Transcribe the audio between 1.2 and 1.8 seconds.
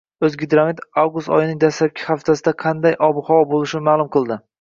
oyining